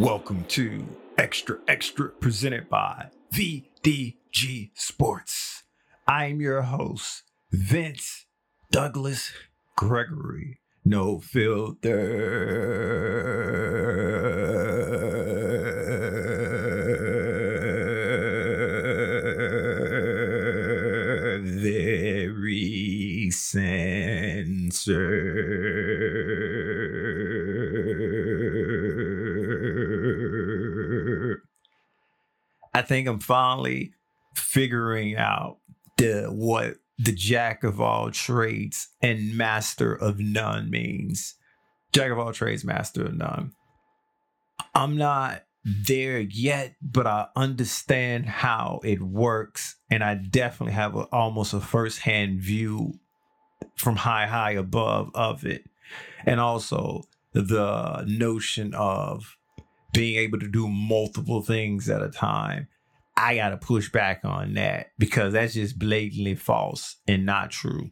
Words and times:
Welcome 0.00 0.44
to 0.48 0.86
Xtra 1.18 1.58
Xtra 1.66 2.18
presented 2.20 2.70
by 2.70 3.10
VDG 3.34 4.70
Sports. 4.72 5.64
I'm 6.08 6.40
your 6.40 6.62
host, 6.62 7.24
Vince 7.52 8.24
Douglas 8.72 9.30
Gregory. 9.76 10.60
No 10.86 11.20
filter. 11.20 11.98
Very 21.44 23.30
censored. 23.30 25.19
I 32.80 32.82
think 32.82 33.06
I'm 33.06 33.20
finally 33.20 33.92
figuring 34.34 35.14
out 35.14 35.58
the 35.98 36.28
what 36.30 36.76
the 36.98 37.12
jack 37.12 37.62
of 37.62 37.78
all 37.78 38.10
trades 38.10 38.88
and 39.02 39.36
master 39.36 39.92
of 39.92 40.18
none 40.18 40.70
means. 40.70 41.34
Jack 41.92 42.10
of 42.10 42.18
all 42.18 42.32
trades, 42.32 42.64
master 42.64 43.04
of 43.04 43.14
none. 43.14 43.52
I'm 44.74 44.96
not 44.96 45.44
there 45.62 46.20
yet, 46.20 46.74
but 46.80 47.06
I 47.06 47.26
understand 47.36 48.24
how 48.24 48.80
it 48.82 49.02
works, 49.02 49.76
and 49.90 50.02
I 50.02 50.14
definitely 50.14 50.72
have 50.72 50.96
a, 50.96 51.00
almost 51.12 51.52
a 51.52 51.60
first-hand 51.60 52.40
view 52.40 52.94
from 53.76 53.96
high, 53.96 54.26
high 54.26 54.52
above 54.52 55.10
of 55.14 55.44
it, 55.44 55.68
and 56.24 56.40
also 56.40 57.02
the 57.34 58.06
notion 58.06 58.72
of 58.72 59.36
being 59.92 60.18
able 60.18 60.38
to 60.38 60.48
do 60.48 60.68
multiple 60.68 61.42
things 61.42 61.88
at 61.88 62.02
a 62.02 62.08
time. 62.08 62.68
I 63.16 63.36
got 63.36 63.50
to 63.50 63.56
push 63.56 63.90
back 63.90 64.20
on 64.24 64.54
that 64.54 64.88
because 64.98 65.34
that's 65.34 65.54
just 65.54 65.78
blatantly 65.78 66.34
false 66.34 66.96
and 67.06 67.26
not 67.26 67.50
true. 67.50 67.90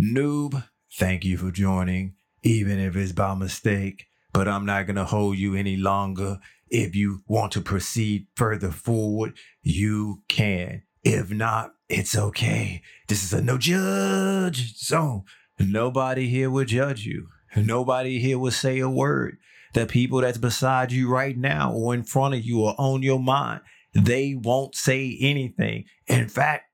Noob, 0.00 0.64
thank 0.96 1.24
you 1.24 1.36
for 1.36 1.50
joining, 1.50 2.14
even 2.42 2.78
if 2.78 2.96
it's 2.96 3.12
by 3.12 3.34
mistake, 3.34 4.06
but 4.32 4.48
I'm 4.48 4.64
not 4.64 4.86
going 4.86 4.96
to 4.96 5.04
hold 5.04 5.36
you 5.36 5.54
any 5.54 5.76
longer. 5.76 6.38
If 6.68 6.96
you 6.96 7.22
want 7.26 7.52
to 7.52 7.60
proceed 7.60 8.26
further 8.36 8.70
forward, 8.70 9.36
you 9.62 10.22
can. 10.28 10.82
If 11.02 11.30
not, 11.30 11.74
it's 11.88 12.16
okay. 12.16 12.80
This 13.08 13.22
is 13.22 13.32
a 13.32 13.42
no 13.42 13.58
judge 13.58 14.76
zone. 14.78 15.24
Nobody 15.58 16.28
here 16.28 16.50
will 16.50 16.64
judge 16.64 17.04
you. 17.04 17.28
Nobody 17.54 18.18
here 18.18 18.38
will 18.38 18.50
say 18.50 18.80
a 18.80 18.88
word. 18.88 19.36
The 19.74 19.86
people 19.86 20.20
that's 20.20 20.38
beside 20.38 20.92
you 20.92 21.08
right 21.08 21.36
now 21.36 21.72
or 21.72 21.94
in 21.94 22.04
front 22.04 22.34
of 22.34 22.44
you 22.44 22.62
or 22.62 22.74
on 22.78 23.02
your 23.02 23.20
mind, 23.20 23.60
they 23.92 24.34
won't 24.34 24.74
say 24.74 25.16
anything. 25.20 25.84
In 26.06 26.28
fact, 26.28 26.64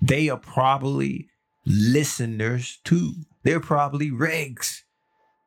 they 0.00 0.28
are 0.28 0.38
probably 0.38 1.28
listeners 1.66 2.78
too. 2.84 3.14
They're 3.44 3.60
probably 3.60 4.10
regs. 4.10 4.80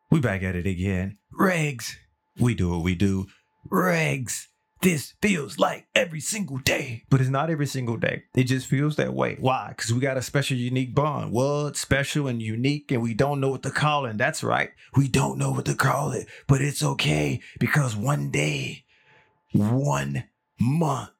We 0.09 0.19
back 0.19 0.43
at 0.43 0.55
it 0.55 0.65
again. 0.65 1.17
Regs. 1.37 1.93
We 2.39 2.55
do 2.55 2.71
what 2.71 2.83
we 2.83 2.95
do. 2.95 3.27
Regs. 3.69 4.47
This 4.81 5.13
feels 5.21 5.59
like 5.59 5.85
every 5.93 6.19
single 6.19 6.57
day, 6.57 7.03
but 7.11 7.21
it's 7.21 7.29
not 7.29 7.51
every 7.51 7.67
single 7.67 7.97
day. 7.97 8.23
It 8.33 8.45
just 8.45 8.65
feels 8.65 8.95
that 8.95 9.13
way. 9.13 9.37
Why? 9.39 9.67
Because 9.69 9.93
we 9.93 9.99
got 9.99 10.17
a 10.17 10.23
special, 10.23 10.57
unique 10.57 10.95
bond. 10.95 11.31
Well, 11.31 11.67
it's 11.67 11.79
special 11.79 12.27
and 12.27 12.41
unique, 12.41 12.91
and 12.91 13.03
we 13.03 13.13
don't 13.13 13.39
know 13.39 13.49
what 13.49 13.61
to 13.61 13.69
call 13.69 14.07
it. 14.07 14.17
That's 14.17 14.43
right. 14.43 14.71
We 14.95 15.07
don't 15.07 15.37
know 15.37 15.51
what 15.51 15.65
to 15.65 15.75
call 15.75 16.13
it, 16.13 16.27
but 16.47 16.61
it's 16.61 16.81
okay 16.81 17.41
because 17.59 17.95
one 17.95 18.31
day, 18.31 18.85
one 19.53 20.23
month, 20.59 21.11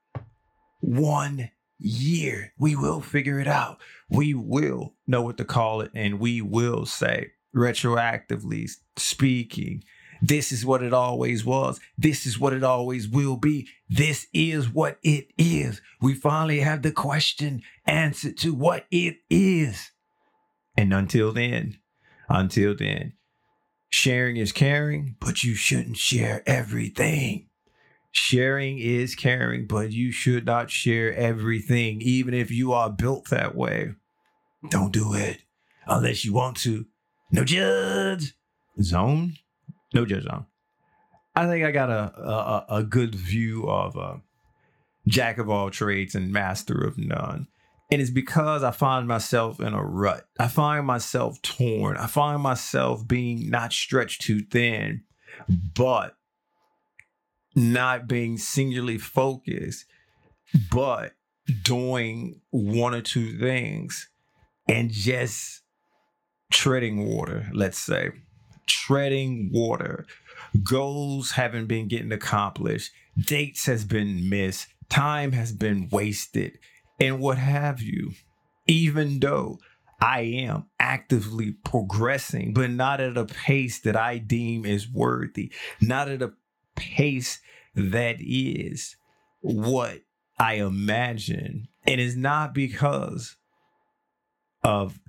one 0.79 1.51
year, 1.77 2.53
we 2.57 2.75
will 2.75 2.99
figure 2.99 3.39
it 3.39 3.47
out. 3.47 3.77
We 4.09 4.33
will 4.33 4.95
know 5.05 5.21
what 5.21 5.37
to 5.37 5.45
call 5.45 5.81
it, 5.81 5.91
and 5.93 6.19
we 6.19 6.41
will 6.41 6.87
say, 6.87 7.33
retroactively 7.55 8.71
speaking, 8.97 9.83
this 10.21 10.51
is 10.51 10.65
what 10.65 10.83
it 10.83 10.93
always 10.93 11.43
was. 11.43 11.79
This 11.97 12.25
is 12.25 12.39
what 12.39 12.53
it 12.53 12.63
always 12.63 13.07
will 13.07 13.37
be. 13.37 13.67
This 13.89 14.27
is 14.33 14.69
what 14.69 14.99
it 15.03 15.29
is. 15.37 15.81
We 15.99 16.13
finally 16.13 16.59
have 16.59 16.83
the 16.83 16.91
question 16.91 17.63
answered 17.85 18.37
to 18.37 18.53
what 18.53 18.85
it 18.91 19.17
is. 19.29 19.91
And 20.77 20.93
until 20.93 21.31
then, 21.33 21.79
until 22.29 22.75
then, 22.75 23.13
sharing 23.89 24.37
is 24.37 24.51
caring, 24.51 25.15
but 25.19 25.43
you 25.43 25.55
shouldn't 25.55 25.97
share 25.97 26.43
everything. 26.45 27.47
Sharing 28.11 28.77
is 28.77 29.15
caring, 29.15 29.67
but 29.67 29.91
you 29.91 30.11
should 30.11 30.45
not 30.45 30.69
share 30.69 31.13
everything, 31.15 32.01
even 32.01 32.33
if 32.33 32.51
you 32.51 32.73
are 32.73 32.89
built 32.89 33.29
that 33.29 33.55
way. 33.55 33.95
Don't 34.69 34.91
do 34.91 35.13
it 35.13 35.41
unless 35.87 36.23
you 36.23 36.33
want 36.33 36.57
to. 36.57 36.85
No 37.31 37.43
judge 37.43 38.33
zone. 38.81 39.37
No 39.93 40.05
judge 40.05 40.23
zone. 40.23 40.45
I 41.35 41.47
think 41.47 41.65
I 41.65 41.71
got 41.71 41.89
a 41.89 42.19
a, 42.19 42.65
a 42.77 42.83
good 42.83 43.15
view 43.15 43.69
of 43.69 43.95
a 43.95 44.21
jack 45.07 45.37
of 45.37 45.49
all 45.49 45.69
trades 45.69 46.15
and 46.15 46.31
master 46.31 46.79
of 46.83 46.97
none. 46.97 47.47
And 47.89 48.01
it's 48.01 48.11
because 48.11 48.63
I 48.63 48.71
find 48.71 49.05
myself 49.05 49.59
in 49.59 49.73
a 49.73 49.83
rut. 49.83 50.25
I 50.39 50.47
find 50.47 50.85
myself 50.85 51.41
torn. 51.41 51.97
I 51.97 52.07
find 52.07 52.41
myself 52.41 53.05
being 53.05 53.49
not 53.49 53.73
stretched 53.73 54.21
too 54.21 54.39
thin, 54.39 55.03
but 55.75 56.15
not 57.53 58.07
being 58.07 58.37
singularly 58.37 58.97
focused, 58.97 59.85
but 60.71 61.13
doing 61.63 62.39
one 62.51 62.95
or 62.95 63.01
two 63.01 63.37
things 63.37 64.09
and 64.69 64.89
just 64.89 65.61
treading 66.49 67.05
water, 67.05 67.49
let's 67.53 67.77
say. 67.77 68.11
Treading 68.67 69.49
water. 69.53 70.05
Goals 70.63 71.31
haven't 71.31 71.67
been 71.67 71.87
getting 71.87 72.11
accomplished. 72.11 72.91
Dates 73.17 73.65
has 73.65 73.85
been 73.85 74.29
missed. 74.29 74.67
Time 74.89 75.31
has 75.31 75.51
been 75.51 75.87
wasted 75.91 76.57
and 76.99 77.19
what 77.19 77.37
have 77.37 77.81
you. 77.81 78.11
Even 78.67 79.19
though 79.19 79.59
I 79.99 80.21
am 80.21 80.65
actively 80.79 81.51
progressing, 81.51 82.53
but 82.53 82.71
not 82.71 82.99
at 82.99 83.17
a 83.17 83.25
pace 83.25 83.79
that 83.81 83.95
I 83.95 84.17
deem 84.17 84.65
is 84.65 84.89
worthy, 84.89 85.51
not 85.79 86.09
at 86.09 86.21
a 86.21 86.33
pace 86.75 87.39
that 87.75 88.17
is 88.19 88.95
what 89.41 89.99
I 90.39 90.55
imagine. 90.55 91.67
And 91.85 92.01
it's 92.01 92.15
not 92.15 92.53
because 92.53 93.35
of 94.63 94.99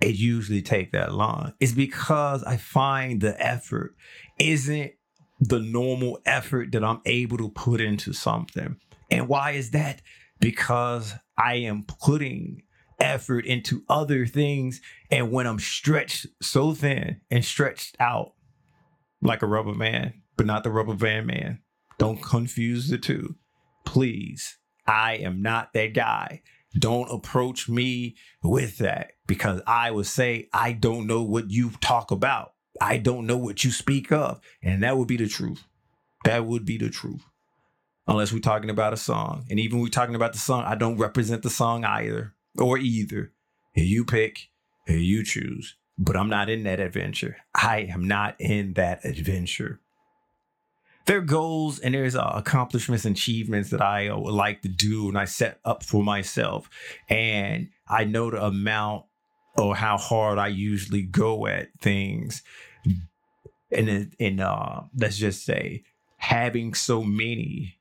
it 0.00 0.14
usually 0.16 0.62
take 0.62 0.92
that 0.92 1.14
long. 1.14 1.54
It's 1.60 1.72
because 1.72 2.42
I 2.44 2.56
find 2.56 3.20
the 3.20 3.40
effort 3.44 3.94
isn't 4.38 4.92
the 5.40 5.58
normal 5.58 6.20
effort 6.24 6.72
that 6.72 6.84
I'm 6.84 7.00
able 7.04 7.38
to 7.38 7.50
put 7.50 7.80
into 7.80 8.12
something. 8.12 8.76
And 9.10 9.28
why 9.28 9.52
is 9.52 9.70
that? 9.70 10.02
Because 10.40 11.14
I 11.36 11.54
am 11.56 11.84
putting 11.84 12.62
effort 13.00 13.46
into 13.46 13.82
other 13.88 14.26
things. 14.26 14.80
And 15.10 15.30
when 15.30 15.46
I'm 15.46 15.58
stretched 15.58 16.26
so 16.40 16.74
thin 16.74 17.20
and 17.30 17.44
stretched 17.44 17.96
out 18.00 18.32
like 19.22 19.42
a 19.42 19.46
rubber 19.46 19.74
man, 19.74 20.22
but 20.36 20.46
not 20.46 20.64
the 20.64 20.70
rubber 20.70 20.94
band 20.94 21.26
man, 21.26 21.60
don't 21.98 22.22
confuse 22.22 22.88
the 22.88 22.98
two. 22.98 23.36
Please, 23.84 24.58
I 24.86 25.16
am 25.16 25.42
not 25.42 25.72
that 25.74 25.94
guy. 25.94 26.42
Don't 26.78 27.10
approach 27.10 27.68
me 27.68 28.16
with 28.42 28.78
that 28.78 29.12
because 29.26 29.60
I 29.66 29.90
would 29.90 30.06
say, 30.06 30.48
I 30.52 30.72
don't 30.72 31.06
know 31.06 31.22
what 31.22 31.50
you 31.50 31.70
talk 31.80 32.10
about. 32.10 32.54
I 32.80 32.96
don't 32.96 33.26
know 33.26 33.36
what 33.36 33.62
you 33.62 33.70
speak 33.70 34.10
of. 34.10 34.40
And 34.62 34.82
that 34.82 34.96
would 34.96 35.08
be 35.08 35.16
the 35.16 35.28
truth. 35.28 35.64
That 36.24 36.46
would 36.46 36.64
be 36.64 36.78
the 36.78 36.90
truth. 36.90 37.22
Unless 38.06 38.32
we're 38.32 38.40
talking 38.40 38.70
about 38.70 38.92
a 38.92 38.98
song. 38.98 39.46
And 39.48 39.60
even 39.60 39.80
we're 39.80 39.88
talking 39.88 40.14
about 40.14 40.32
the 40.32 40.38
song, 40.38 40.64
I 40.64 40.74
don't 40.74 40.98
represent 40.98 41.42
the 41.42 41.50
song 41.50 41.84
either 41.84 42.34
or 42.58 42.76
either. 42.76 43.32
You 43.74 44.04
pick, 44.04 44.50
you 44.86 45.24
choose. 45.24 45.76
But 45.96 46.16
I'm 46.16 46.28
not 46.28 46.50
in 46.50 46.64
that 46.64 46.80
adventure. 46.80 47.36
I 47.54 47.88
am 47.92 48.08
not 48.08 48.34
in 48.40 48.72
that 48.74 49.04
adventure 49.04 49.80
there 51.06 51.20
goals 51.20 51.78
and 51.78 51.94
there's 51.94 52.16
uh, 52.16 52.32
accomplishments 52.34 53.04
and 53.04 53.16
achievements 53.16 53.70
that 53.70 53.82
I 53.82 54.08
uh, 54.08 54.16
like 54.16 54.62
to 54.62 54.68
do 54.68 55.08
and 55.08 55.18
I 55.18 55.26
set 55.26 55.60
up 55.64 55.82
for 55.82 56.02
myself. 56.02 56.68
And 57.08 57.68
I 57.88 58.04
know 58.04 58.30
the 58.30 58.42
amount 58.42 59.04
or 59.56 59.76
how 59.76 59.98
hard 59.98 60.38
I 60.38 60.48
usually 60.48 61.02
go 61.02 61.46
at 61.46 61.68
things. 61.80 62.42
And, 63.70 64.14
and 64.18 64.40
uh, 64.40 64.82
let's 64.96 65.16
just 65.16 65.44
say 65.44 65.84
having 66.16 66.74
so 66.74 67.02
many 67.02 67.76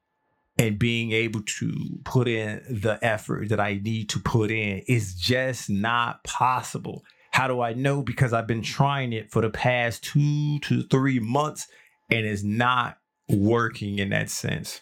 and 0.57 0.77
being 0.77 1.11
able 1.11 1.41
to 1.41 1.99
put 2.03 2.27
in 2.27 2.61
the 2.69 2.99
effort 3.01 3.49
that 3.49 3.59
I 3.59 3.79
need 3.81 4.09
to 4.09 4.19
put 4.19 4.51
in 4.51 4.83
is 4.87 5.15
just 5.15 5.69
not 5.69 6.23
possible. 6.23 7.03
How 7.31 7.47
do 7.47 7.61
I 7.61 7.73
know? 7.73 8.03
Because 8.03 8.33
I've 8.33 8.47
been 8.47 8.61
trying 8.61 9.13
it 9.13 9.31
for 9.31 9.41
the 9.41 9.49
past 9.49 10.03
two 10.03 10.59
to 10.59 10.83
three 10.83 11.19
months 11.19 11.67
and 12.11 12.25
it's 12.25 12.43
not 12.43 12.97
working 13.29 13.99
in 13.99 14.09
that 14.09 14.29
sense. 14.29 14.81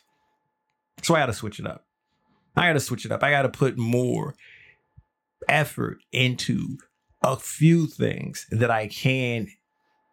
So 1.03 1.15
I 1.15 1.19
got 1.19 1.27
to 1.27 1.33
switch 1.33 1.59
it 1.59 1.65
up. 1.65 1.85
I 2.55 2.67
got 2.67 2.73
to 2.73 2.79
switch 2.79 3.05
it 3.05 3.11
up. 3.11 3.23
I 3.23 3.31
got 3.31 3.43
to 3.43 3.49
put 3.49 3.77
more 3.77 4.35
effort 5.47 5.99
into 6.11 6.77
a 7.21 7.38
few 7.38 7.88
things 7.88 8.47
that 8.51 8.71
I 8.71 8.88
can 8.88 9.47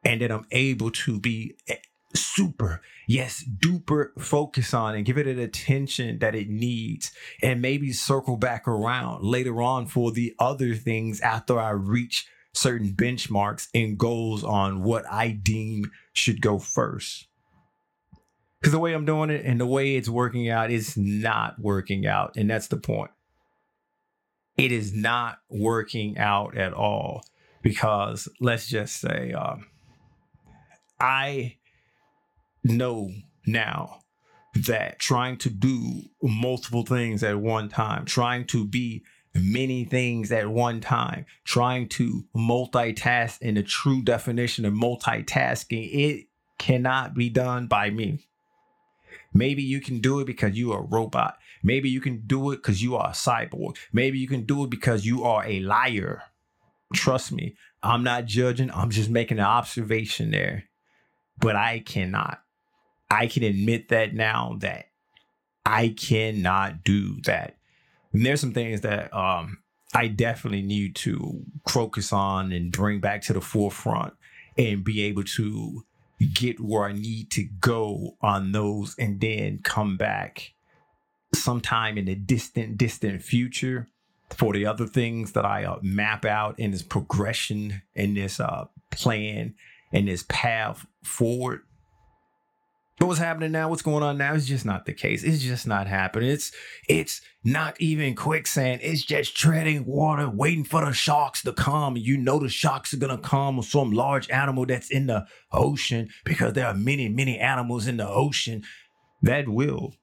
and 0.05 0.21
that 0.21 0.31
I'm 0.31 0.47
able 0.51 0.91
to 0.91 1.19
be 1.19 1.57
eh, 1.69 1.77
super, 2.15 2.81
yes, 3.07 3.45
duper 3.45 4.11
focus 4.19 4.73
on 4.73 4.95
and 4.95 5.05
give 5.05 5.19
it 5.19 5.27
an 5.27 5.39
attention 5.39 6.19
that 6.21 6.35
it 6.35 6.49
needs 6.49 7.13
and 7.43 7.61
maybe 7.61 7.93
circle 7.93 8.37
back 8.37 8.69
around 8.69 9.25
later 9.25 9.61
on 9.63 9.87
for 9.87 10.13
the 10.13 10.35
other 10.39 10.75
things 10.75 11.21
after 11.21 11.59
I 11.59 11.71
reach 11.71 12.27
certain 12.55 12.93
benchmarks 12.93 13.69
and 13.75 13.99
goals 13.99 14.43
on 14.45 14.83
what 14.83 15.05
I 15.11 15.31
deem 15.31 15.91
should 16.13 16.41
go 16.41 16.59
first. 16.59 17.27
Because 18.61 18.73
the 18.73 18.79
way 18.79 18.93
I'm 18.93 19.05
doing 19.05 19.31
it 19.31 19.45
and 19.45 19.61
the 19.61 19.67
way 19.67 19.97
it's 19.97 20.09
working 20.09 20.49
out 20.49 20.71
is 20.71 20.97
not 20.97 21.59
working 21.61 22.07
out. 22.07 22.33
And 22.37 22.51
that's 22.51 22.69
the 22.69 22.77
point. 22.77 23.13
It 24.57 24.73
is 24.73 24.93
not 24.93 25.39
working 25.49 26.19
out 26.19 26.57
at 26.57 26.73
all. 26.73 27.23
Because 27.63 28.29
let's 28.41 28.69
just 28.69 29.01
say, 29.01 29.33
um, 29.33 29.67
I 31.01 31.57
know 32.65 33.13
now 33.47 34.03
that 34.67 34.99
trying 34.99 35.37
to 35.39 35.51
do 35.51 36.03
multiple 36.23 36.85
things 36.85 37.23
at 37.23 37.39
one 37.39 37.69
time, 37.69 38.05
trying 38.05 38.47
to 38.47 38.65
be 38.65 39.05
many 39.35 39.85
things 39.85 40.33
at 40.33 40.49
one 40.49 40.81
time, 40.81 41.27
trying 41.45 41.89
to 41.89 42.25
multitask 42.37 43.41
in 43.41 43.55
the 43.55 43.63
true 43.63 44.03
definition 44.03 44.65
of 44.65 44.73
multitasking, 44.73 45.89
it 45.93 46.27
cannot 46.59 47.15
be 47.15 47.29
done 47.29 47.67
by 47.67 47.91
me. 47.91 48.28
Maybe 49.39 49.63
you 49.63 49.81
can 49.81 50.01
do 50.01 50.19
it 50.19 50.25
because 50.25 50.59
you 50.59 50.73
are 50.73 50.81
a 50.81 50.87
robot. 50.87 51.39
Maybe 51.63 51.89
you 51.89 52.01
can 52.01 52.23
do 52.27 52.51
it 52.51 52.57
because 52.57 52.83
you 52.83 52.97
are 52.97 53.11
a 53.11 53.13
cyborg. 53.13 53.77
Maybe 53.93 54.19
you 54.19 54.27
can 54.27 54.45
do 54.45 54.65
it 54.65 54.71
because 54.71 55.07
you 55.07 55.23
are 55.23 55.47
a 55.47 55.61
liar. 55.61 56.25
Trust 56.93 57.31
me, 57.31 57.55
I'm 57.81 58.03
not 58.03 58.25
judging. 58.25 58.69
I'm 58.73 58.91
just 58.91 59.09
making 59.09 59.39
an 59.39 59.45
observation 59.45 60.33
there. 60.33 60.65
But 61.39 61.55
I 61.55 61.79
cannot. 61.79 62.43
I 63.09 63.29
can 63.29 63.45
admit 63.45 63.91
that 63.91 64.13
now 64.13 64.57
that 64.59 64.87
I 65.65 65.95
cannot 65.97 66.83
do 66.83 67.21
that. 67.23 67.59
And 68.13 68.27
there's 68.27 68.41
some 68.41 68.53
things 68.53 68.81
that 68.81 69.15
um, 69.15 69.59
I 69.95 70.09
definitely 70.09 70.63
need 70.63 70.97
to 70.97 71.45
focus 71.69 72.13
on 72.13 72.51
and 72.51 72.73
bring 72.73 72.99
back 72.99 73.23
to 73.23 73.35
the 73.35 73.41
forefront 73.41 74.15
and 74.57 74.83
be 74.83 75.03
able 75.03 75.23
to 75.23 75.85
get 76.27 76.61
where 76.61 76.85
I 76.85 76.93
need 76.93 77.31
to 77.33 77.45
go 77.45 78.17
on 78.21 78.53
those 78.53 78.95
and 78.99 79.21
then 79.21 79.61
come 79.63 79.97
back 79.97 80.55
sometime 81.35 81.99
in 81.99 82.07
the 82.07 82.15
distant, 82.15 82.77
distant 82.77 83.23
future 83.23 83.89
for 84.31 84.53
the 84.53 84.67
other 84.67 84.87
things 84.87 85.33
that 85.33 85.45
I 85.45 85.65
uh, 85.65 85.79
map 85.83 86.25
out 86.25 86.59
in 86.59 86.73
this 86.73 86.83
progression 86.83 87.83
in 87.95 88.15
this 88.15 88.41
uh, 88.41 88.67
plan 88.91 89.55
and 89.93 90.09
this 90.09 90.25
path 90.29 90.87
forward. 91.03 91.61
What's 93.01 93.21
happening 93.21 93.53
now, 93.53 93.69
what's 93.69 93.83
going 93.83 94.03
on 94.03 94.19
now 94.19 94.35
is 94.35 94.49
just 94.49 94.67
not 94.67 94.85
the 94.85 94.93
case. 94.93 95.23
It's 95.23 95.43
just 95.43 95.69
not 95.69 95.87
happening. 95.87 96.31
It's 96.31 96.51
it's 96.89 97.21
not 97.45 97.81
even 97.81 98.17
quicksand. 98.17 98.81
It's 98.83 99.03
just 99.03 99.37
treading 99.37 99.87
water, 99.87 100.29
waiting 100.29 100.65
for 100.65 100.85
the 100.85 100.93
sharks 100.93 101.43
to 101.45 101.53
come. 101.53 101.97
You 101.97 102.17
know 102.17 102.41
the 102.41 102.49
sharks 102.49 102.93
are 102.93 102.97
gonna 102.99 103.19
come 103.19 103.59
or 103.59 103.63
some 103.63 103.93
large 103.93 104.29
animal 104.31 104.67
that's 104.67 104.91
in 104.91 105.07
the 105.07 105.27
ocean 105.53 106.09
because 106.25 106.55
there 106.55 106.67
are 106.67 106.75
many, 106.75 107.09
many 107.09 107.39
animals 107.39 107.87
in 107.87 107.99
the 107.99 108.09
ocean 108.09 108.65
that 109.23 109.49
will 109.49 109.95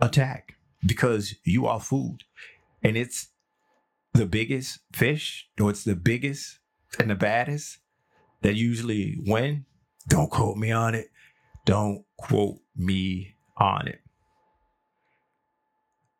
attack 0.00 0.54
because 0.86 1.34
you 1.44 1.66
are 1.66 1.80
food. 1.80 2.18
And 2.84 2.96
it's 2.96 3.28
the 4.12 4.26
biggest 4.26 4.78
fish, 4.92 5.48
or 5.60 5.70
it's 5.70 5.84
the 5.84 5.96
biggest 5.96 6.60
and 7.00 7.10
the 7.10 7.16
baddest 7.16 7.78
that 8.42 8.54
usually 8.54 9.16
win. 9.26 9.64
Don't 10.06 10.30
quote 10.30 10.56
me 10.56 10.70
on 10.70 10.94
it. 10.94 11.08
Don't 11.64 12.04
quote 12.16 12.60
me 12.76 13.36
on 13.56 13.88
it. 13.88 14.00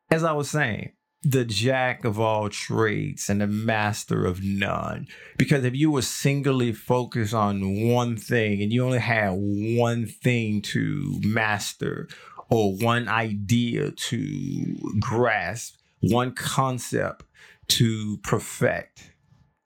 As 0.09 0.23
I 0.23 0.31
was 0.33 0.49
saying, 0.49 0.93
the 1.23 1.43
jack 1.43 2.05
of 2.05 2.19
all 2.19 2.49
trades 2.49 3.29
and 3.29 3.41
the 3.41 3.47
master 3.47 4.25
of 4.25 4.43
none. 4.43 5.07
Because 5.37 5.65
if 5.65 5.73
you 5.73 5.89
were 5.89 6.03
singly 6.03 6.71
focused 6.71 7.33
on 7.33 7.89
one 7.89 8.15
thing 8.15 8.61
and 8.61 8.71
you 8.71 8.85
only 8.85 8.99
had 8.99 9.31
one 9.33 10.05
thing 10.05 10.61
to 10.61 11.19
master 11.23 12.07
or 12.49 12.75
one 12.75 13.07
idea 13.07 13.89
to 13.91 14.75
grasp, 14.99 15.77
one 15.99 16.31
concept 16.31 17.25
to 17.69 18.19
perfect 18.23 19.11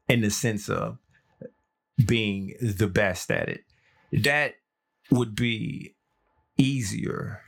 in 0.08 0.22
the 0.22 0.30
sense 0.30 0.70
of 0.70 0.98
being 2.06 2.54
the 2.62 2.88
best 2.88 3.30
at 3.30 3.50
it, 3.50 3.66
that 4.14 4.56
would 5.12 5.36
be 5.36 5.96
easier 6.58 7.42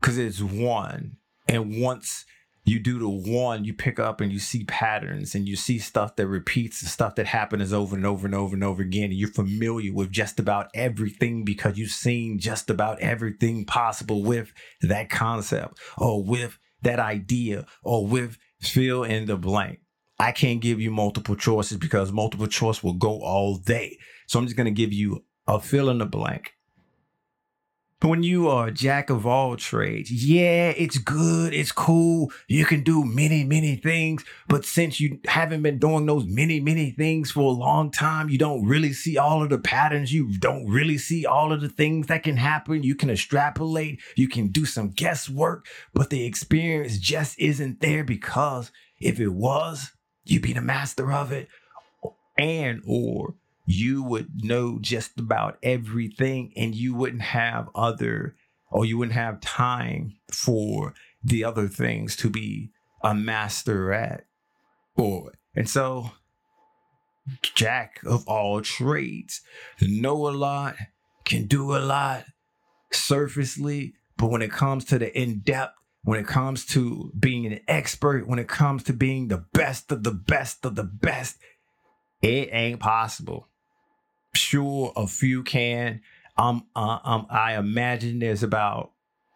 because 0.00 0.18
it's 0.18 0.40
one. 0.40 1.16
And 1.48 1.80
once 1.80 2.24
you 2.64 2.78
do 2.78 2.98
the 2.98 3.08
one, 3.08 3.64
you 3.64 3.72
pick 3.72 3.98
up 3.98 4.20
and 4.20 4.30
you 4.30 4.38
see 4.38 4.64
patterns 4.64 5.34
and 5.34 5.48
you 5.48 5.56
see 5.56 5.78
stuff 5.78 6.16
that 6.16 6.26
repeats, 6.26 6.82
and 6.82 6.90
stuff 6.90 7.14
that 7.16 7.26
happens 7.26 7.72
over 7.72 7.96
and 7.96 8.06
over 8.06 8.26
and 8.26 8.34
over 8.34 8.54
and 8.54 8.62
over 8.62 8.82
again. 8.82 9.04
And 9.04 9.14
you're 9.14 9.30
familiar 9.30 9.92
with 9.92 10.10
just 10.10 10.38
about 10.38 10.68
everything 10.74 11.44
because 11.44 11.78
you've 11.78 11.90
seen 11.90 12.38
just 12.38 12.70
about 12.70 13.00
everything 13.00 13.64
possible 13.64 14.22
with 14.22 14.52
that 14.82 15.10
concept 15.10 15.78
or 15.98 16.22
with 16.22 16.58
that 16.82 17.00
idea 17.00 17.66
or 17.82 18.06
with 18.06 18.38
fill 18.60 19.04
in 19.04 19.26
the 19.26 19.36
blank. 19.36 19.80
I 20.18 20.32
can't 20.32 20.60
give 20.60 20.80
you 20.80 20.90
multiple 20.90 21.34
choices 21.34 21.78
because 21.78 22.12
multiple 22.12 22.46
choice 22.46 22.82
will 22.82 22.94
go 22.94 23.22
all 23.22 23.56
day. 23.56 23.96
So 24.28 24.38
I'm 24.38 24.44
just 24.44 24.56
going 24.56 24.66
to 24.66 24.70
give 24.70 24.92
you 24.92 25.24
a 25.54 25.60
fill 25.60 25.90
in 25.90 25.98
the 25.98 26.06
blank 26.06 26.54
when 28.02 28.22
you 28.22 28.48
are 28.48 28.68
a 28.68 28.72
jack 28.72 29.10
of 29.10 29.26
all 29.26 29.56
trades, 29.56 30.10
yeah, 30.10 30.70
it's 30.70 30.96
good, 30.96 31.52
it's 31.52 31.72
cool, 31.72 32.32
you 32.48 32.64
can 32.64 32.82
do 32.82 33.04
many, 33.04 33.44
many 33.44 33.76
things. 33.76 34.24
But 34.48 34.64
since 34.64 35.00
you 35.00 35.20
haven't 35.26 35.62
been 35.62 35.78
doing 35.78 36.06
those 36.06 36.24
many, 36.26 36.60
many 36.60 36.92
things 36.92 37.30
for 37.30 37.40
a 37.40 37.56
long 37.56 37.90
time, 37.90 38.30
you 38.30 38.38
don't 38.38 38.64
really 38.64 38.92
see 38.92 39.18
all 39.18 39.42
of 39.42 39.50
the 39.50 39.58
patterns, 39.58 40.12
you 40.12 40.32
don't 40.38 40.66
really 40.66 40.96
see 40.96 41.26
all 41.26 41.52
of 41.52 41.60
the 41.60 41.68
things 41.68 42.06
that 42.06 42.22
can 42.22 42.36
happen. 42.36 42.82
You 42.82 42.94
can 42.94 43.10
extrapolate, 43.10 44.00
you 44.16 44.28
can 44.28 44.48
do 44.48 44.64
some 44.64 44.90
guesswork, 44.90 45.66
but 45.92 46.10
the 46.10 46.24
experience 46.24 46.98
just 46.98 47.38
isn't 47.38 47.80
there 47.80 48.04
because 48.04 48.72
if 48.98 49.20
it 49.20 49.28
was, 49.28 49.92
you'd 50.24 50.42
be 50.42 50.54
the 50.54 50.62
master 50.62 51.12
of 51.12 51.32
it. 51.32 51.48
And 52.38 52.80
or 52.86 53.34
you 53.70 54.02
would 54.02 54.44
know 54.44 54.78
just 54.80 55.18
about 55.18 55.56
everything 55.62 56.52
and 56.56 56.74
you 56.74 56.92
wouldn't 56.92 57.22
have 57.22 57.68
other 57.72 58.34
or 58.68 58.84
you 58.84 58.98
wouldn't 58.98 59.14
have 59.14 59.40
time 59.40 60.16
for 60.30 60.92
the 61.22 61.44
other 61.44 61.68
things 61.68 62.16
to 62.16 62.28
be 62.28 62.70
a 63.02 63.14
master 63.14 63.92
at. 63.92 64.24
Or 64.96 65.32
and 65.54 65.68
so 65.68 66.10
jack 67.42 68.00
of 68.04 68.26
all 68.26 68.60
trades 68.60 69.40
know 69.80 70.26
a 70.28 70.30
lot 70.30 70.74
can 71.24 71.46
do 71.46 71.76
a 71.76 71.78
lot 71.78 72.24
surfacely 72.90 73.94
but 74.16 74.30
when 74.30 74.42
it 74.42 74.50
comes 74.50 74.84
to 74.84 74.98
the 74.98 75.16
in-depth 75.16 75.76
when 76.02 76.18
it 76.18 76.26
comes 76.26 76.66
to 76.66 77.12
being 77.16 77.46
an 77.46 77.60
expert 77.68 78.26
when 78.26 78.40
it 78.40 78.48
comes 78.48 78.82
to 78.82 78.92
being 78.92 79.28
the 79.28 79.44
best 79.52 79.92
of 79.92 80.02
the 80.02 80.10
best 80.10 80.64
of 80.64 80.74
the 80.74 80.82
best 80.82 81.36
it 82.20 82.48
ain't 82.50 82.80
possible 82.80 83.46
sure 84.34 84.92
a 84.96 85.06
few 85.06 85.42
can. 85.42 86.00
Um, 86.36 86.66
uh, 86.74 86.98
um, 87.04 87.26
I 87.30 87.56
imagine 87.56 88.18
there's 88.18 88.42
about 88.42 88.92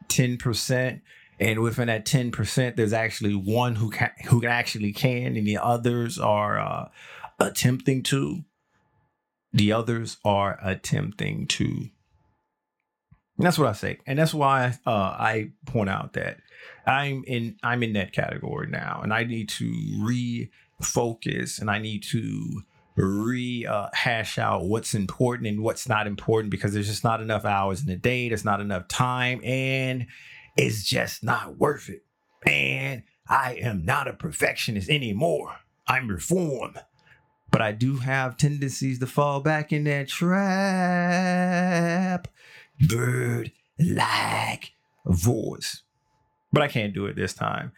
ten 0.08 0.38
percent, 0.38 1.02
and 1.38 1.60
within 1.60 1.88
that 1.88 2.06
ten 2.06 2.30
percent, 2.30 2.76
there's 2.76 2.92
actually 2.92 3.34
one 3.34 3.76
who 3.76 3.90
can 3.90 4.10
who 4.26 4.40
can 4.40 4.50
actually 4.50 4.92
can, 4.92 5.36
and 5.36 5.46
the 5.46 5.58
others 5.58 6.18
are 6.18 6.58
uh, 6.58 6.88
attempting 7.38 8.02
to. 8.04 8.44
The 9.52 9.72
others 9.72 10.16
are 10.24 10.58
attempting 10.62 11.46
to. 11.48 11.64
And 13.36 13.46
that's 13.46 13.58
what 13.58 13.68
I 13.68 13.72
say, 13.72 13.98
and 14.06 14.18
that's 14.18 14.34
why 14.34 14.78
uh, 14.86 14.90
I 14.90 15.50
point 15.66 15.90
out 15.90 16.12
that 16.12 16.38
I'm 16.86 17.24
in 17.26 17.56
I'm 17.62 17.82
in 17.82 17.94
that 17.94 18.12
category 18.12 18.68
now, 18.68 19.00
and 19.02 19.12
I 19.12 19.24
need 19.24 19.48
to 19.50 19.70
refocus, 20.00 21.60
and 21.60 21.68
I 21.68 21.78
need 21.78 22.04
to 22.04 22.62
rehash 22.96 24.38
uh, 24.38 24.42
out 24.42 24.64
what's 24.66 24.94
important 24.94 25.48
and 25.48 25.62
what's 25.62 25.88
not 25.88 26.06
important 26.06 26.50
because 26.50 26.72
there's 26.72 26.86
just 26.86 27.04
not 27.04 27.20
enough 27.20 27.44
hours 27.44 27.80
in 27.80 27.88
the 27.88 27.96
day. 27.96 28.28
There's 28.28 28.44
not 28.44 28.60
enough 28.60 28.86
time, 28.88 29.40
and 29.44 30.06
it's 30.56 30.84
just 30.84 31.24
not 31.24 31.58
worth 31.58 31.88
it. 31.88 32.04
And 32.46 33.02
I 33.28 33.54
am 33.54 33.84
not 33.84 34.06
a 34.06 34.12
perfectionist 34.12 34.88
anymore. 34.90 35.56
I'm 35.86 36.08
reformed. 36.08 36.78
But 37.50 37.62
I 37.62 37.72
do 37.72 37.96
have 37.98 38.36
tendencies 38.36 38.98
to 38.98 39.06
fall 39.06 39.40
back 39.40 39.72
in 39.72 39.84
that 39.84 40.08
trap. 40.08 40.28
Bird 42.88 43.52
like 43.78 44.72
voice. 45.06 45.82
But 46.52 46.62
I 46.62 46.68
can't 46.68 46.92
do 46.94 47.06
it 47.06 47.16
this 47.16 47.32
time. 47.32 47.72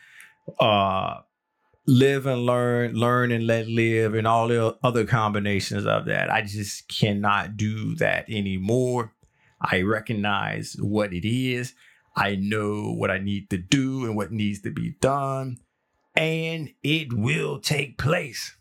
Uh 0.58 1.20
live 1.86 2.26
and 2.26 2.44
learn, 2.44 2.94
learn 2.94 3.30
and 3.30 3.46
let 3.46 3.68
live, 3.68 4.14
and 4.14 4.26
all 4.26 4.48
the 4.48 4.76
other 4.82 5.04
combinations 5.04 5.86
of 5.86 6.06
that. 6.06 6.30
I 6.30 6.42
just 6.42 6.88
cannot 6.88 7.56
do 7.56 7.94
that 7.96 8.28
anymore. 8.28 9.12
I 9.60 9.82
recognize 9.82 10.76
what 10.78 11.12
it 11.12 11.26
is. 11.26 11.74
I 12.16 12.36
know 12.36 12.92
what 12.92 13.10
I 13.10 13.18
need 13.18 13.50
to 13.50 13.58
do 13.58 14.04
and 14.04 14.16
what 14.16 14.32
needs 14.32 14.62
to 14.62 14.70
be 14.70 14.96
done, 15.00 15.58
and 16.16 16.70
it 16.82 17.12
will 17.12 17.60
take 17.60 17.98
place. 17.98 18.56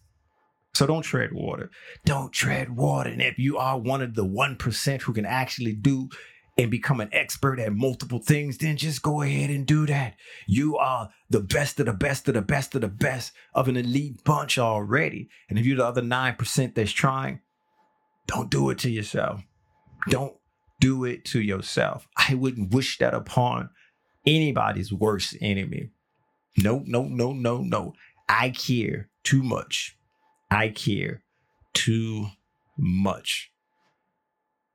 So 0.74 0.86
don't 0.86 1.04
tread 1.04 1.32
water. 1.32 1.72
Don't 2.04 2.34
tread 2.34 2.76
water. 2.76 3.10
And 3.10 3.22
if 3.22 3.40
you 3.40 3.58
are 3.58 3.80
one 3.80 4.02
of 4.02 4.14
the 4.14 4.26
1% 4.26 5.02
who 5.02 5.14
can 5.14 5.26
actually 5.26 5.72
do 5.72 6.10
and 6.58 6.72
become 6.72 7.02
an 7.02 7.10
expert 7.12 7.60
at 7.60 7.74
multiple 7.74 8.20
things, 8.20 8.58
then 8.58 8.78
just 8.78 9.02
go 9.02 9.22
ahead 9.22 9.50
and 9.50 9.66
do 9.66 9.86
that. 9.86 10.16
You 10.48 10.78
are 10.78 11.10
the 11.30 11.42
best 11.42 11.80
of 11.80 11.86
the 11.86 11.94
best 11.94 12.28
of 12.28 12.34
the 12.34 12.42
best 12.42 12.76
of 12.76 12.82
the 12.82 12.88
best 12.88 13.34
of 13.54 13.68
an 13.68 13.76
elite 13.76 14.24
bunch 14.24 14.58
already. 14.58 15.30
And 15.50 15.60
if 15.60 15.66
you're 15.66 15.78
the 15.78 15.86
other 15.86 16.02
9% 16.02 16.76
that's 16.76 16.92
trying, 16.92 17.42
don't 18.28 18.50
do 18.50 18.70
it 18.70 18.80
to 18.80 18.90
yourself. 18.90 19.44
Don't 20.10 20.36
do 20.80 21.04
it 21.04 21.26
to 21.26 21.42
yourself. 21.42 22.08
I 22.16 22.36
wouldn't 22.36 22.74
wish 22.74 22.98
that 23.00 23.14
upon 23.14 23.70
anybody's 24.26 24.94
worst 24.94 25.36
enemy. 25.42 25.92
No, 26.58 26.84
no, 26.86 27.04
no, 27.04 27.34
no, 27.34 27.58
no. 27.58 27.94
I 28.30 28.50
care 28.50 29.10
too 29.24 29.44
much. 29.44 29.98
I 30.50 30.70
care 30.70 31.24
too 31.74 32.28
much. 32.78 33.52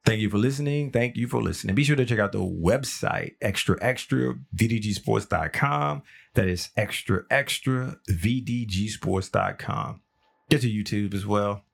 Thank 0.04 0.21
you 0.21 0.30
for 0.30 0.38
listening. 0.38 0.90
Thank 0.90 1.16
you 1.16 1.28
for 1.28 1.42
listening. 1.42 1.75
Be 1.75 1.85
sure 1.85 1.97
to 1.97 2.07
check 2.07 2.19
out 2.19 2.33
the 2.33 2.38
website, 2.38 3.35
extra 3.40 3.76
extra 3.83 4.35
vdgsports.com. 4.57 6.02
That 6.35 6.49
is 6.49 6.71
extra 6.76 7.25
extra 7.30 7.99
vdgsports.com. 8.09 10.00
Get 10.49 10.62
to 10.62 10.71
YouTube 10.71 11.14
as 11.14 11.26
well. 11.26 11.64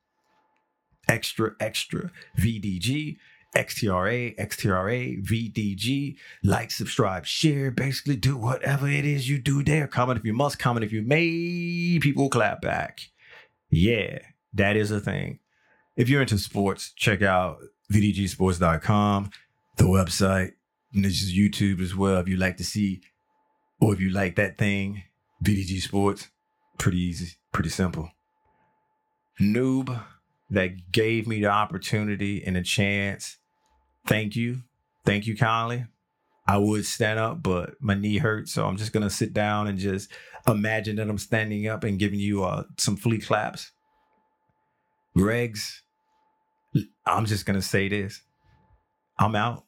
Extra 1.07 1.51
extra 1.59 2.11
VDG, 2.37 3.17
XTRA, 3.55 4.37
XTRA, 4.37 5.25
VDG. 5.25 6.17
Like, 6.43 6.69
subscribe, 6.69 7.25
share. 7.25 7.71
Basically, 7.71 8.17
do 8.17 8.35
whatever 8.35 8.89
it 8.89 9.05
is 9.05 9.29
you 9.29 9.39
do 9.39 9.63
there. 9.63 9.87
Comment 9.87 10.19
if 10.19 10.25
you 10.25 10.33
must, 10.33 10.59
comment 10.59 10.83
if 10.83 10.91
you 10.91 11.01
may. 11.01 11.97
People 12.01 12.29
clap 12.29 12.61
back. 12.61 12.99
Yeah, 13.69 14.19
that 14.53 14.75
is 14.75 14.91
a 14.91 14.99
thing. 14.99 15.39
If 15.97 16.09
you're 16.09 16.21
into 16.21 16.37
sports, 16.37 16.93
check 16.95 17.23
out 17.23 17.57
vdgsports.com, 17.91 19.31
the 19.77 19.83
website, 19.85 20.51
and 20.93 21.03
this 21.03 21.23
is 21.23 21.35
YouTube 21.35 21.81
as 21.81 21.95
well. 21.95 22.19
If 22.19 22.27
you 22.27 22.37
like 22.37 22.57
to 22.57 22.63
see, 22.63 23.01
or 23.81 23.93
if 23.93 23.99
you 23.99 24.11
like 24.11 24.35
that 24.35 24.59
thing, 24.59 25.01
VDG 25.43 25.81
Sports, 25.81 26.27
pretty 26.77 26.99
easy, 26.99 27.37
pretty 27.51 27.69
simple. 27.69 28.11
Noob 29.41 30.03
that 30.51 30.91
gave 30.91 31.27
me 31.27 31.41
the 31.41 31.47
opportunity 31.47 32.43
and 32.45 32.55
a 32.55 32.63
chance. 32.63 33.37
Thank 34.05 34.35
you. 34.35 34.59
Thank 35.03 35.25
you 35.25 35.35
kindly. 35.35 35.87
I 36.47 36.57
would 36.57 36.85
stand 36.85 37.19
up, 37.19 37.41
but 37.41 37.71
my 37.81 37.95
knee 37.95 38.19
hurts. 38.19 38.53
So 38.53 38.67
I'm 38.67 38.77
just 38.77 38.93
going 38.93 39.03
to 39.03 39.09
sit 39.09 39.33
down 39.33 39.65
and 39.65 39.79
just 39.79 40.11
imagine 40.47 40.95
that 40.97 41.09
I'm 41.09 41.17
standing 41.17 41.67
up 41.67 41.83
and 41.83 41.97
giving 41.97 42.19
you 42.19 42.43
uh, 42.43 42.63
some 42.77 42.95
flea 42.97 43.17
claps. 43.17 43.71
Greg's 45.15 45.81
I'm 47.05 47.25
just 47.25 47.45
gonna 47.45 47.61
say 47.61 47.87
this. 47.87 48.21
I'm 49.19 49.35
out. 49.35 49.66